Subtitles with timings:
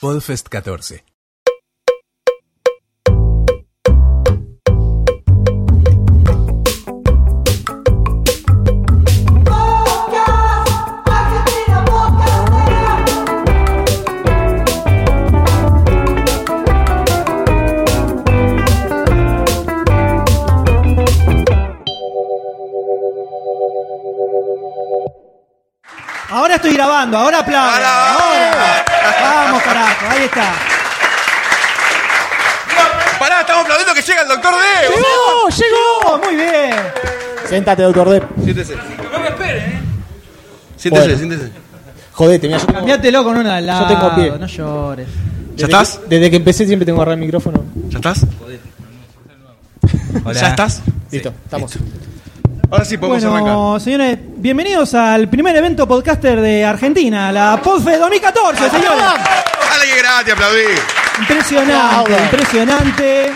[0.00, 1.02] Podfest 14.
[26.30, 27.68] Ahora estoy grabando, ahora aplaudo.
[27.68, 28.87] Ahora, Ahora.
[29.20, 30.52] Vamos, carajo, ahí está.
[33.18, 34.88] Pará, estamos aplaudiendo que llega el doctor D.
[34.94, 35.48] ¡Llegó!
[35.50, 36.24] ¡Llegó!
[36.24, 36.74] Muy bien.
[37.48, 38.22] Siéntate, doctor D.
[38.44, 38.76] Siéntese.
[39.12, 39.80] No me espere, ¿eh?
[40.76, 41.18] Siéntese, Bueno.
[41.18, 41.52] siéntese.
[42.12, 43.88] Jodete, mira, yo tengo, Cambiátelo con una al lado.
[43.88, 44.32] Yo tengo pie.
[44.38, 45.08] No llores.
[45.08, 45.14] ¿Ya
[45.54, 45.98] desde estás?
[45.98, 47.64] que- desde que empecé siempre tengo que agarrar el micrófono.
[47.88, 48.20] ¿Ya estás?
[50.34, 50.82] ¿Ya estás?
[51.10, 51.72] Listo, estamos.
[52.70, 53.54] Ahora sí podemos arrancar.
[53.54, 59.02] Bueno, señores, bienvenidos al primer evento podcaster de Argentina, la PodFest 2014, señores.
[59.02, 60.62] Dale que gratis, aplaudí.
[61.20, 63.32] Impresionante, impresionante.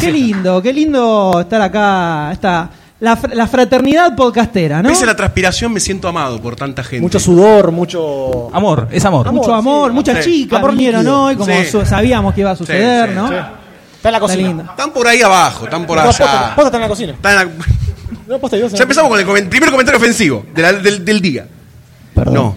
[0.00, 2.30] Qué lindo, qué lindo estar acá.
[2.32, 2.68] Esta,
[3.00, 4.88] la, fr- la fraternidad podcastera, ¿no?
[4.88, 7.00] Pese a la transpiración, me siento amado por tanta gente.
[7.02, 8.48] Mucho sudor, mucho.
[8.52, 9.30] Amor, es amor.
[9.32, 10.30] Mucho amor, sí, muchas sí.
[10.42, 11.22] chicas Amor vinieron líquido.
[11.22, 11.66] hoy, como Sí.
[11.70, 13.28] su- sabíamos que iba a suceder, sí, ¿no?
[13.28, 13.34] sí.
[13.34, 14.48] Está en la Está cocina.
[14.48, 14.62] lindo.
[14.64, 16.54] Están por ahí abajo, están por No, posta, allá.
[16.54, 17.12] posta está en la cocina.
[17.12, 17.64] Están en la-
[18.26, 21.46] No, posta, Ya empezamos con el comen- primer comentario ofensivo de la- del, del día.
[22.14, 22.34] Perdón.
[22.34, 22.56] No.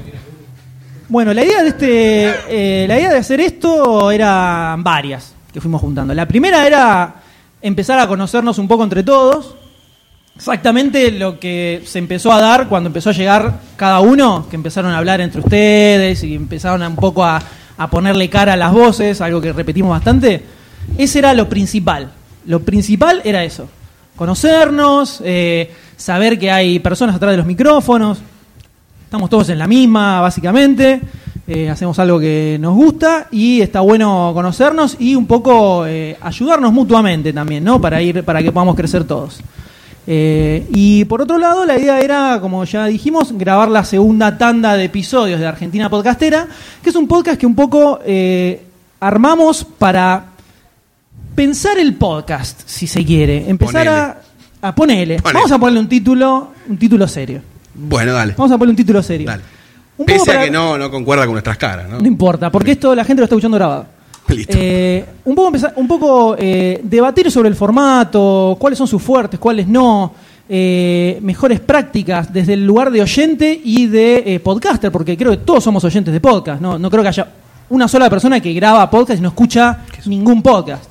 [1.09, 5.81] Bueno, la idea de este, eh, la idea de hacer esto eran varias que fuimos
[5.81, 6.13] juntando.
[6.13, 7.15] La primera era
[7.61, 9.55] empezar a conocernos un poco entre todos.
[10.35, 14.91] Exactamente lo que se empezó a dar cuando empezó a llegar cada uno, que empezaron
[14.93, 17.41] a hablar entre ustedes y empezaron a un poco a,
[17.77, 20.43] a ponerle cara a las voces, algo que repetimos bastante.
[20.97, 22.11] Ese era lo principal.
[22.45, 23.67] Lo principal era eso.
[24.19, 28.17] Conocernos, eh, saber que hay personas atrás de los micrófonos,
[29.05, 30.99] Estamos todos en la misma, básicamente.
[31.47, 36.73] Eh, hacemos algo que nos gusta y está bueno conocernos y un poco eh, ayudarnos
[36.73, 37.79] mutuamente también, ¿no?
[37.79, 39.39] Para ir, para que podamos crecer todos.
[40.05, 44.83] Y por otro lado, la idea era, como ya dijimos, grabar la segunda tanda de
[44.83, 46.45] episodios de Argentina Podcastera,
[46.83, 47.99] que es un podcast que un poco
[48.99, 50.28] armamos para
[51.39, 53.49] pensar el podcast, si se quiere.
[53.49, 54.21] Empezar a,
[54.61, 55.21] a ponerle.
[55.21, 55.33] Ponele.
[55.39, 57.41] Vamos a ponerle un título, un título serio.
[57.75, 58.33] Bueno, dale.
[58.37, 59.25] Vamos a ponerle un título serio.
[59.27, 59.41] Dale.
[59.99, 61.97] Un poco Pese a para- que no, no concuerda con nuestras caras, ¿no?
[61.99, 63.85] No importa, porque esto la gente lo está escuchando grabado.
[64.27, 64.57] Listo.
[64.59, 69.39] Eh, un poco, empezar- un poco eh, debatir sobre el formato, cuáles son sus fuertes,
[69.39, 70.13] cuáles no,
[70.49, 75.63] eh, mejores prácticas desde el lugar de oyente y de podcaster, porque creo que todos
[75.63, 76.77] somos oyentes de podcast, ¿no?
[76.77, 77.31] No creo que haya
[77.69, 80.88] una sola persona que graba podcast y no escucha ningún podcast.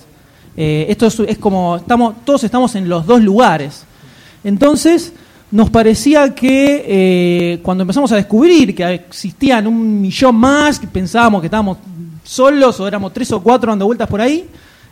[0.60, 3.84] Eh, esto es, es como, estamos, todos estamos en los dos lugares.
[4.42, 5.12] Entonces,
[5.52, 11.46] nos parecía que eh, cuando empezamos a descubrir que existían un millón más, pensábamos que
[11.46, 11.78] estábamos
[12.24, 14.46] solos o éramos tres o cuatro dando vueltas por ahí,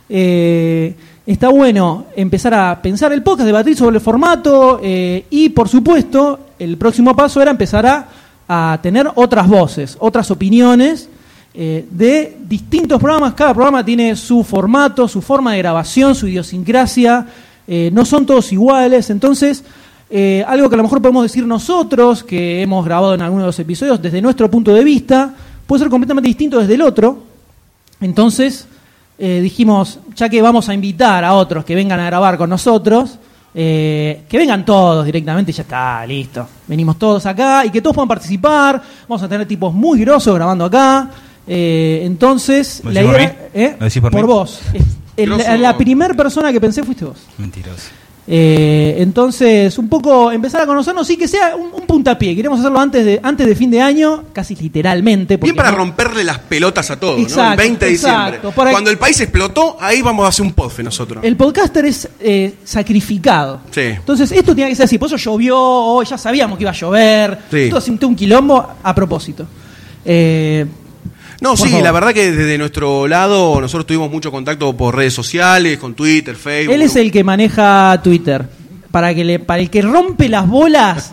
[0.07, 0.95] eh,
[1.25, 6.77] está bueno empezar a pensar el podcast, debatir sobre el formato y, por supuesto, el
[6.77, 8.07] próximo paso era empezar
[8.47, 11.09] a tener otras voces, otras opiniones
[11.59, 13.33] eh, de distintos programas.
[13.33, 17.25] Cada programa tiene su formato, su forma de grabación, su idiosincrasia.
[17.67, 19.09] eh, no son todos iguales.
[19.09, 19.63] Entonces,
[20.07, 23.47] eh, algo que a lo mejor podemos decir nosotros, que hemos grabado en algunos de
[23.47, 25.33] los episodios, desde nuestro punto de vista,
[25.65, 27.23] puede ser completamente distinto desde el otro.
[28.01, 28.67] Entonces,
[29.17, 33.17] dijimos, ya que vamos a invitar a otros que vengan a grabar con nosotros,
[33.51, 36.47] que vengan todos directamente ya está, listo.
[36.67, 38.79] Venimos todos acá y que todos puedan participar.
[39.09, 41.09] Vamos a tener tipos muy grosos grabando acá.
[41.47, 43.49] Eh, entonces, ¿Lo la decís por idea.
[43.53, 43.61] mí?
[43.61, 43.75] ¿eh?
[43.79, 44.21] ¿Lo decís por mí?
[44.21, 44.59] vos.
[45.15, 45.57] El- Grosso.
[45.57, 47.17] la primera persona que pensé fuiste vos.
[47.37, 47.87] Mentiroso.
[48.29, 52.35] Eh, entonces, un poco empezar a conocernos, sí que sea un, un puntapié.
[52.35, 55.37] Queremos hacerlo antes de, antes de fin de año, casi literalmente.
[55.37, 57.23] Bien para no- romperle las pelotas a todos, ¿no?
[57.23, 58.23] Exacto, El 20 de exacto.
[58.31, 58.51] diciembre.
[58.53, 61.23] Por Cuando el país explotó, ahí vamos a hacer un podfe nosotros.
[61.23, 63.61] El podcaster es eh, sacrificado.
[63.71, 63.81] Sí.
[63.81, 64.97] Entonces, esto tenía que ser así.
[64.97, 67.39] Por eso llovió, hoy ya sabíamos que iba a llover.
[67.49, 67.67] Sí.
[67.69, 69.47] Todo sintió un quilombo a propósito.
[70.03, 70.65] Eh,
[71.39, 71.83] No, Por sí, favor.
[71.83, 76.35] la verdad que desde nuestro lado nosotros tuvimos mucho contacto por redes sociales, con Twitter,
[76.35, 76.73] Facebook.
[76.73, 78.45] él es el que maneja Twitter.
[78.91, 81.11] Para, que le, para el que rompe las bolas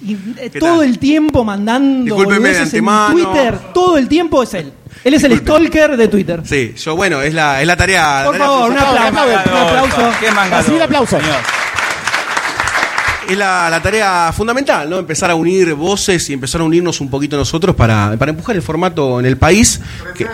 [0.00, 0.86] y eh, ¿Qué todo tal?
[0.88, 3.12] el tiempo mandando Discúlpeme de boludeces en.
[3.12, 3.58] Twitter.
[3.74, 4.72] Todo el tiempo es él.
[5.04, 6.40] Él es el stalker de Twitter.
[6.44, 8.20] Sí, yo, bueno, es la, es la tarea.
[8.20, 9.24] la Por tarea favor, un aplauso.
[9.50, 10.10] Un aplauso.
[10.20, 10.30] Qué.
[10.56, 11.20] Recibí el aplauso.
[11.20, 11.36] Señor.
[13.28, 14.98] Es la, la tarea fundamental, ¿no?
[14.98, 18.62] Empezar a unir voces y empezar a unirnos un poquito nosotros para, para empujar el
[18.62, 19.80] formato en el país.
[20.14, 20.26] que-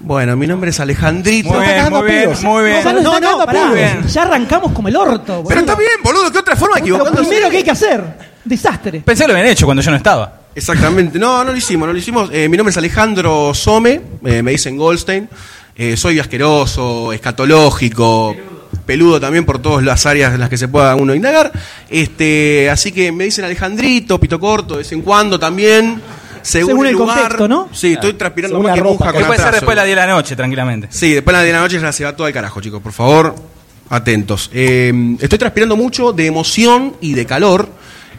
[0.00, 1.48] Bueno, mi nombre es Alejandrito.
[1.50, 3.02] Muy bien, muy bien, muy bien.
[3.02, 4.00] No, no, a pará.
[4.06, 5.26] Ya arrancamos como el orto.
[5.26, 5.60] Pero boludo.
[5.60, 8.34] está bien, boludo, ¿qué otra forma de Lo primero que hay que hacer.
[8.44, 9.00] Desastre.
[9.00, 10.40] Pensé que lo habían hecho cuando yo no estaba.
[10.54, 11.18] Exactamente.
[11.18, 12.28] No, no lo hicimos, no lo hicimos.
[12.32, 15.28] Eh, mi nombre es Alejandro Some, eh, me dicen Goldstein.
[15.76, 18.36] Eh, soy asqueroso, escatológico,
[18.84, 19.20] peludo.
[19.20, 21.50] también por todas las áreas en las que se pueda uno indagar.
[21.90, 26.00] Este, así que me dicen Alejandrito, pito corto, de vez en cuando también.
[26.42, 27.18] Según, Según el lugar.
[27.20, 27.68] contexto, ¿no?
[27.72, 29.52] Sí, estoy transpirando Según más la que ropa, que con puede ser atraso.
[29.62, 30.88] después de las 10 de la noche, tranquilamente.
[30.90, 32.82] Sí, después de la de la noche ya se va todo al carajo, chicos.
[32.82, 33.34] Por favor,
[33.88, 34.50] atentos.
[34.52, 37.70] Eh, estoy transpirando mucho de emoción y de calor,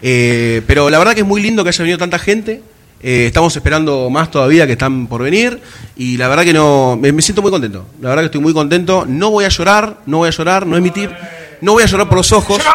[0.01, 2.63] eh, pero la verdad que es muy lindo que haya venido tanta gente.
[3.07, 5.61] Eh, estamos esperando más todavía que están por venir
[5.95, 7.85] y la verdad que no me, me siento muy contento.
[8.01, 9.05] La verdad que estoy muy contento.
[9.07, 11.11] No voy a llorar, no voy a llorar, no emitir,
[11.61, 12.59] no voy a llorar por los ojos.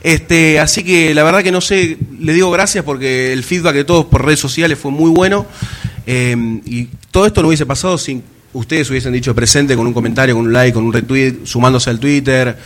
[0.00, 3.84] Este, así que la verdad que no sé, le digo gracias porque el feedback de
[3.84, 5.44] todos por redes sociales fue muy bueno.
[6.06, 8.22] Eh, y todo esto no hubiese pasado sin
[8.52, 11.98] ustedes hubiesen dicho presente con un comentario, con un like, con un retweet, sumándose al
[11.98, 12.56] Twitter,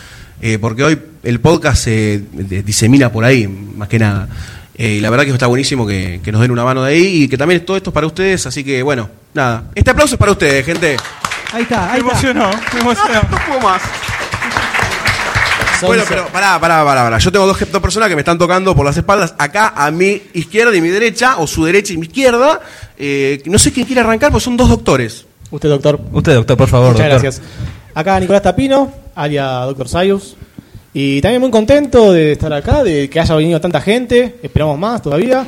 [0.41, 2.23] eh, porque hoy el podcast se
[2.65, 4.29] disemina por ahí, más que nada.
[4.77, 7.23] Eh, y la verdad que está buenísimo que, que nos den una mano de ahí
[7.25, 9.65] y que también todo esto es para ustedes, así que bueno, nada.
[9.75, 10.97] Este aplauso es para ustedes, gente.
[11.53, 12.29] Ahí está, ahí Me está.
[12.29, 13.21] emocionó, me emocionó.
[13.31, 13.83] No puedo más.
[15.85, 17.19] Bueno, pero pará, pará, pará, pará.
[17.19, 20.23] Yo tengo dos, dos personas que me están tocando por las espaldas, acá a mi
[20.33, 22.61] izquierda y mi derecha, o su derecha y mi izquierda.
[22.97, 25.27] Eh, no sé quién quiere arrancar, porque son dos doctores.
[25.51, 26.01] Usted, doctor.
[26.13, 26.93] Usted, doctor, por favor.
[26.93, 27.23] Muchas doctor.
[27.23, 27.43] gracias.
[27.95, 30.37] Acá Nicolás Tapino, alias Doctor Sayus.
[30.95, 34.37] Y también muy contento de estar acá, de que haya venido tanta gente.
[34.43, 35.47] Esperamos más todavía.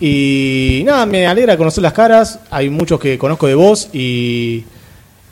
[0.00, 2.40] Y nada, me alegra conocer las caras.
[2.50, 4.64] Hay muchos que conozco de vos y,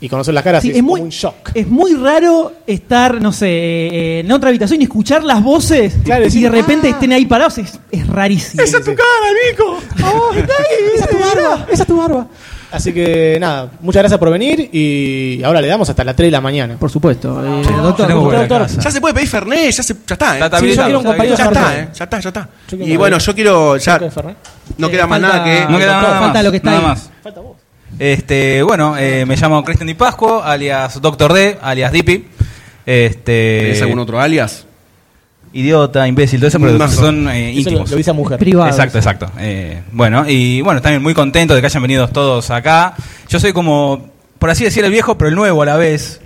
[0.00, 1.50] y conocer las caras Sí, es, muy, un shock.
[1.55, 6.22] es muy raro estar, no sé, eh, en otra habitación y escuchar las voces Claro,
[6.22, 6.90] y decir, de repente "Ah".
[6.90, 7.58] estén ahí parados.
[7.58, 8.62] Es, es rarísimo.
[8.62, 9.06] Esa es tu cara,
[9.50, 9.78] Nico!
[10.04, 10.44] Oh, ahí,
[10.94, 12.28] Esa es tu barba, esa es tu barba.
[12.70, 16.30] Así que nada, muchas gracias por venir y ahora le damos hasta las 3 de
[16.32, 16.76] la mañana.
[16.78, 17.42] Por supuesto.
[17.42, 18.66] eh, yo doctor, doctor.
[18.66, 20.44] Ya se puede pedir Fernet, ya, se, ya está, ¿eh?
[20.44, 21.88] Está Sí, yo quiero un compañero ya está, ¿eh?
[21.94, 22.48] Ya está, ya está.
[22.72, 23.76] Y bueno, yo quiero.
[23.78, 23.98] Ya,
[24.76, 25.60] no Eh, queda más falta- nada que.
[25.72, 26.86] No queda Doctor, nada falta más, lo que está nada ahí.
[26.88, 27.10] más.
[27.22, 27.56] Falta vos.
[27.98, 32.26] Este, bueno, eh, me llamo Cristian Di Pascuo, alias Doctor D, alias Dipi.
[32.84, 34.66] Este, ¿Tenés algún otro alias?
[35.52, 37.90] Idiota, imbécil, todo eso, pero son eh, Eso lo, íntimos.
[37.90, 38.38] lo dice a mujer.
[38.38, 38.68] Privado.
[38.68, 39.30] Exacto, exacto.
[39.38, 42.94] Eh, bueno, y bueno, también muy contento de que hayan venido todos acá.
[43.28, 44.08] Yo soy como,
[44.38, 46.20] por así decir, el viejo, pero el nuevo a la vez,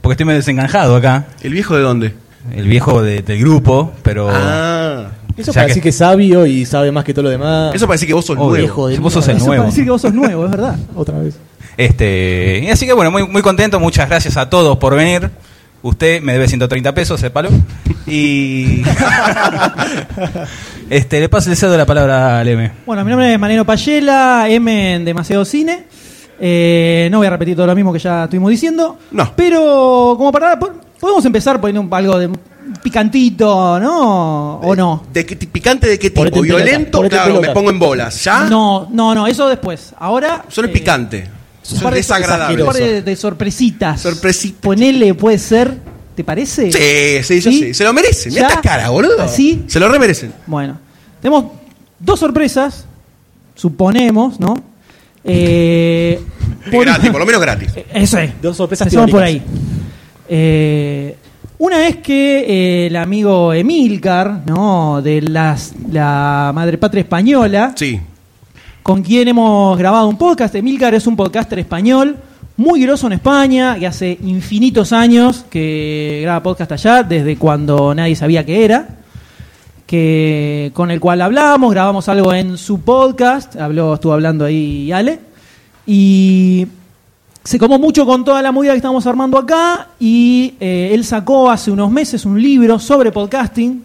[0.00, 1.26] porque estoy medio desenganjado acá.
[1.42, 2.14] ¿El viejo de dónde?
[2.54, 4.28] El viejo de- del grupo, pero...
[4.30, 5.10] Ah.
[5.36, 7.30] Eso O sea para que- decir que es sabio y sabe más que todo lo
[7.30, 7.74] demás.
[7.74, 8.46] Eso parece que vos sos Obvio.
[8.48, 8.56] nuevo.
[8.62, 9.62] viejo de vos sos el Eso nuevo.
[9.62, 10.76] para decir que vos sos nuevo, es verdad.
[10.94, 11.34] Otra vez.
[11.76, 15.30] Este, así que bueno, muy, muy contento, muchas gracias a todos por venir.
[15.82, 17.50] Usted me debe 130 pesos, sépalo.
[18.06, 18.82] Y.
[20.90, 22.70] este, le paso, le cedo la palabra al M.
[22.86, 25.84] Bueno, mi nombre es Mariano Payela, M en Demasiado Cine.
[26.38, 28.98] Eh, no voy a repetir todo lo mismo que ya estuvimos diciendo.
[29.10, 29.32] No.
[29.36, 30.58] Pero, como para.
[30.58, 32.30] po- Podemos empezar poniendo un- algo de
[32.82, 34.54] picantito, ¿no?
[34.60, 35.04] ¿O no?
[35.12, 36.22] ¿De qué, ¿Picante de qué tipo?
[36.22, 37.02] Ponete en pelota, ¿Violento?
[37.08, 38.24] claro, me pongo en bolas.
[38.24, 38.44] ¿Ya?
[38.44, 39.92] No, no, no, eso después.
[39.98, 40.44] Ahora.
[40.48, 41.28] Solo eh, picante.
[41.28, 42.60] un Son par de- desagradables.
[42.60, 44.00] Un par de, de sorpresitas.
[44.00, 44.60] Sorpresitas.
[44.62, 45.74] Ponele, puede ser.
[46.14, 46.70] ¿Te parece?
[46.70, 47.58] Sí, sí, yo ¿Sí?
[47.58, 47.74] sí.
[47.74, 48.32] Se lo merecen.
[48.32, 48.54] Mira ¿Ya?
[48.54, 49.20] esta cara, boludo.
[49.22, 49.64] ¿Así?
[49.66, 50.32] Se lo remerecen.
[50.46, 50.78] Bueno,
[51.20, 51.46] tenemos
[51.98, 52.86] dos sorpresas,
[53.54, 54.54] suponemos, ¿no?
[55.24, 56.20] Eh,
[56.70, 57.72] por- Gratis, por lo menos gratis.
[57.94, 58.30] Eso es.
[58.40, 59.42] Dos sorpresas Empezamos por ahí.
[60.28, 61.16] Eh,
[61.58, 65.00] una es que eh, el amigo Emilcar, ¿no?
[65.02, 68.00] De las, la Madre Patria Española, Sí.
[68.82, 70.54] con quien hemos grabado un podcast.
[70.54, 72.16] Emilcar es un podcaster español
[72.56, 78.14] muy grosso en España, que hace infinitos años que graba podcast allá, desde cuando nadie
[78.14, 78.88] sabía que era.
[79.86, 85.20] Que, con el cual hablamos, grabamos algo en su podcast, habló, estuvo hablando ahí Ale,
[85.86, 86.66] y
[87.42, 91.50] se comó mucho con toda la movida que estamos armando acá, y eh, él sacó
[91.50, 93.84] hace unos meses un libro sobre podcasting,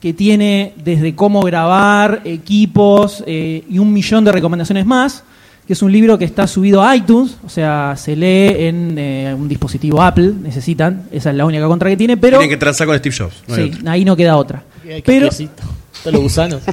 [0.00, 5.22] que tiene desde cómo grabar, equipos eh, y un millón de recomendaciones más,
[5.66, 9.34] que es un libro que está subido a iTunes, o sea, se lee en eh,
[9.36, 12.86] un dispositivo Apple, necesitan, esa es la única contra que tiene, pero Tienen que transar
[12.86, 13.42] con Steve Jobs.
[13.48, 13.90] no hay sí, otro.
[13.90, 14.62] ahí no queda otra.
[14.84, 15.28] Ay, Pero.
[15.28, 16.62] Todos los gusanos.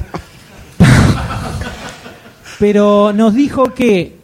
[2.60, 4.16] pero nos dijo que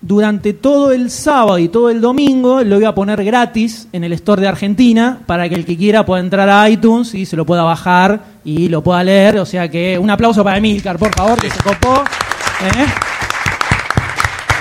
[0.00, 4.12] durante todo el sábado y todo el domingo lo iba a poner gratis en el
[4.12, 7.46] store de Argentina para que el que quiera pueda entrar a iTunes y se lo
[7.46, 9.38] pueda bajar y lo pueda leer.
[9.38, 11.94] O sea que un aplauso para Emilcar, por favor, que se copó.
[11.94, 12.84] ¿eh?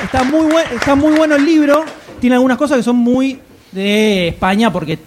[0.04, 1.84] Está, muy buen- está muy bueno el libro.
[2.20, 3.40] Tiene algunas cosas que son muy
[3.72, 4.98] de España porque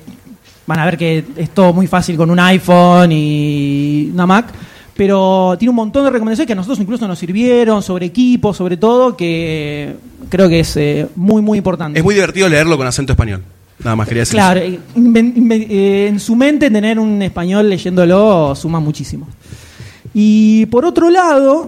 [0.66, 4.46] van a ver que es todo muy fácil con un iPhone y una Mac.
[4.96, 8.76] Pero tiene un montón de recomendaciones que a nosotros incluso nos sirvieron sobre equipos, sobre
[8.76, 9.94] todo, que
[10.28, 11.98] creo que es eh, muy, muy importante.
[11.98, 13.42] Es muy divertido leerlo con acento español.
[13.78, 14.34] Nada más quería decir.
[14.34, 14.74] Claro, eso.
[14.74, 14.78] eh,
[15.70, 19.26] eh, en su mente tener un español leyéndolo suma muchísimo.
[20.12, 21.66] Y por otro lado,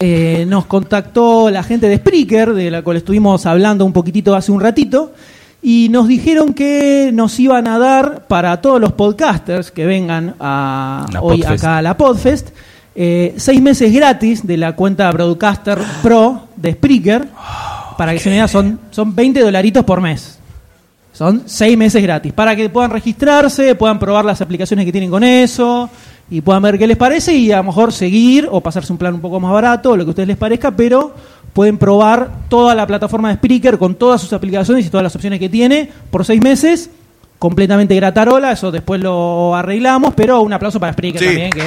[0.00, 4.52] eh, nos contactó la gente de Spreaker, de la cual estuvimos hablando un poquitito hace
[4.52, 5.12] un ratito,
[5.60, 11.04] y nos dijeron que nos iban a dar para todos los podcasters que vengan a,
[11.20, 11.64] hoy Podfest.
[11.64, 12.50] acá a la Podfest,
[12.94, 17.28] eh, seis meses gratis de la cuenta Broadcaster Pro de Spreaker.
[17.96, 20.38] Para que se me son, son 20 dolaritos por mes.
[21.12, 22.32] Son seis meses gratis.
[22.32, 25.90] Para que puedan registrarse, puedan probar las aplicaciones que tienen con eso
[26.30, 29.14] y puedan ver qué les parece y a lo mejor seguir o pasarse un plan
[29.14, 31.14] un poco más barato, lo que a ustedes les parezca, pero
[31.52, 35.38] pueden probar toda la plataforma de Spreaker con todas sus aplicaciones y todas las opciones
[35.40, 36.90] que tiene por seis meses,
[37.38, 41.26] completamente gratarola, eso después lo arreglamos, pero un aplauso para Spreaker Sí.
[41.26, 41.62] también, que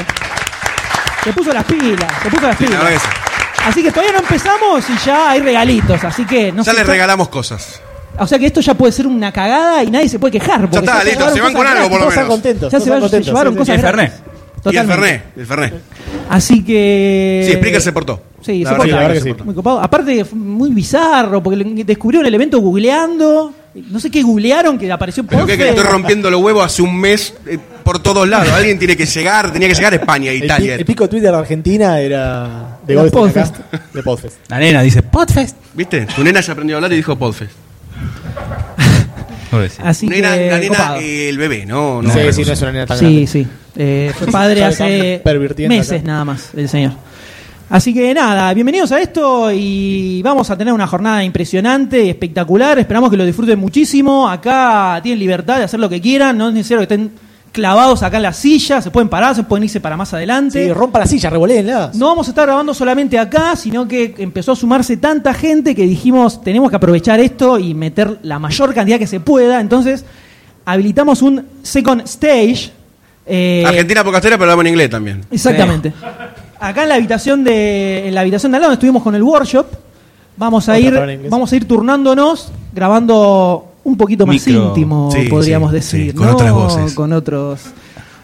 [1.24, 3.02] se puso las pilas, se puso las Sí, pilas.
[3.68, 7.30] Así que todavía no empezamos y ya hay regalitos, así que no Ya les regalamos
[7.30, 7.80] cosas.
[8.18, 10.62] O sea que esto ya puede ser una cagada y nadie se puede quejar.
[10.62, 12.34] porque está, se listo, se van con algo, por lo están menos.
[12.36, 12.72] contentos.
[12.74, 13.60] Ya se, va- están se contentos, llevaron sí, sí.
[13.60, 13.76] cosas
[14.66, 14.86] Y el.
[14.88, 15.24] Fernet.
[15.36, 15.46] Y el.
[15.46, 15.82] Fernet, el Fernet.
[16.30, 17.44] Así que.
[17.48, 18.22] Sí, Spreaker se portó.
[18.42, 18.86] Sí, La se portó.
[18.88, 19.30] que la verdad que se sí.
[19.30, 19.46] portó.
[19.46, 19.80] Muy copado.
[19.82, 23.54] Aparte, fue muy bizarro, porque le- descubrieron el evento googleando.
[23.74, 27.00] No sé qué googlearon, que apareció Pero que, que estoy rompiendo los huevos hace un
[27.00, 28.50] mes eh, por todos lados.
[28.52, 30.76] Alguien tiene que llegar, tenía que llegar a España, El, pi- Italia.
[30.76, 33.56] el pico Twitter de Argentina era de Goldstein Podfest.
[33.56, 34.36] acá, de Podfest.
[34.50, 35.56] La nena dice, Podfest.
[35.74, 36.06] ¿Viste?
[36.14, 37.52] Tu nena ya aprendió a hablar y dijo Podfest.
[39.84, 40.50] Así Nena, que.
[40.50, 42.10] la nena, eh, el bebé, no, no.
[42.14, 43.28] sí, sí, no es una nena tan Sí, grande.
[43.28, 43.48] sí.
[43.76, 45.22] Eh, fue padre hace
[45.68, 46.08] meses acá.
[46.08, 46.92] nada más, el señor.
[47.70, 52.78] Así que nada, bienvenidos a esto y vamos a tener una jornada impresionante y espectacular.
[52.80, 54.28] Esperamos que lo disfruten muchísimo.
[54.28, 57.12] Acá tienen libertad de hacer lo que quieran, no es necesario que estén
[57.52, 60.66] clavados acá en la silla, se pueden parar, se pueden irse para más adelante.
[60.66, 61.92] Sí, rompa la silla, revoléenla.
[61.94, 65.84] No vamos a estar grabando solamente acá, sino que empezó a sumarse tanta gente que
[65.84, 69.60] dijimos tenemos que aprovechar esto y meter la mayor cantidad que se pueda.
[69.62, 70.06] Entonces
[70.66, 72.72] habilitamos un second stage.
[73.26, 75.26] Eh, Argentina Pocastera, pero hablamos en inglés también.
[75.32, 75.94] Exactamente.
[76.60, 79.24] Acá en la habitación de en la habitación de al lado donde estuvimos con el
[79.24, 79.66] workshop,
[80.38, 84.68] vamos a Otra ir vamos a ir turnándonos grabando un poquito más Micro.
[84.68, 86.34] íntimo, Sí, podríamos sí, decir, sí, con ¿no?
[86.34, 86.94] otras voces.
[86.94, 87.62] con otros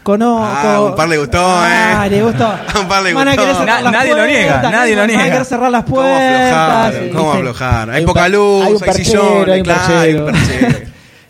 [0.03, 2.09] con o- Ah, con- un par le gustó, Ah, eh.
[2.11, 2.47] le gustó.
[2.81, 3.41] Un par le Van a gustó.
[3.43, 5.23] querer cerrar Na- nadie lo puertas, niega, nadie lo van a niega.
[5.31, 6.53] querer cerrar las ¿Cómo puertas.
[6.53, 6.93] aflojar?
[6.93, 7.89] sí, ¿Cómo aflojar?
[7.89, 10.87] Hay, Hay poca luz, hay hay, hay un claro, hay un.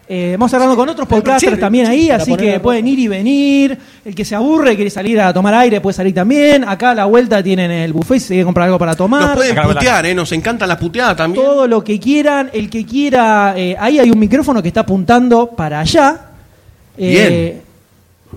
[0.09, 3.77] Eh, vamos hablando con otros podcasters también ahí, así que la- pueden ir y venir.
[4.05, 6.63] El que se aburre, quiere salir a tomar aire, puede salir también.
[6.63, 9.21] Acá a la vuelta tienen el buffet, si se quiere comprar algo para tomar.
[9.21, 10.15] Nos pueden la- putear, ¿eh?
[10.15, 11.43] Nos encantan las puteadas también.
[11.45, 12.49] todo lo que quieran.
[12.53, 16.21] El que quiera, eh, ahí hay un micrófono que está apuntando para allá.
[16.97, 17.61] Eh,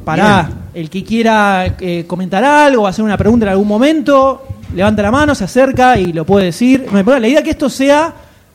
[0.04, 5.10] Para el que quiera eh, comentar algo, hacer una pregunta en algún momento, levanta la
[5.10, 6.86] mano, se acerca y lo puede decir.
[6.92, 8.12] La idea es que esto sea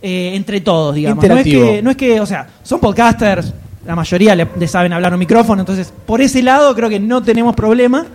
[0.08, 1.28] eh, entre todos, digamos.
[1.28, 3.52] No es, que, no es que, o sea, son podcasters,
[3.88, 7.24] la mayoría le, le saben hablar un micrófono, entonces por ese lado creo que no
[7.24, 8.06] tenemos problema.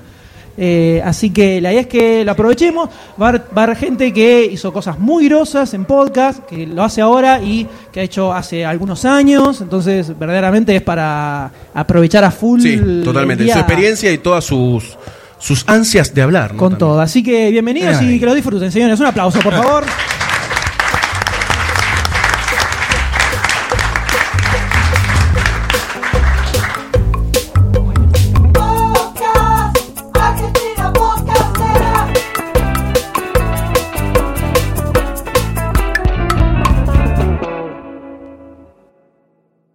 [0.56, 2.88] Eh, así que la idea es que lo aprovechemos.
[3.20, 6.64] Va a, haber, va a haber gente que hizo cosas muy grosas en podcast, que
[6.64, 9.60] lo hace ahora y que ha hecho hace algunos años.
[9.60, 12.60] Entonces, verdaderamente es para aprovechar a full.
[12.60, 13.42] Sí, el totalmente.
[13.42, 14.96] día Su experiencia y todas sus,
[15.40, 16.52] sus ansias de hablar.
[16.52, 16.58] ¿no?
[16.58, 16.78] Con También.
[16.78, 17.00] todo.
[17.00, 18.14] Así que bienvenidos Ay.
[18.14, 19.00] y que lo disfruten, señores.
[19.00, 19.84] Un aplauso, por favor.